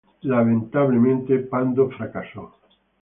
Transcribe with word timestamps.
Lamentablemente, 0.23 1.37
Pando 1.47 1.87
fracasó. 1.91 2.55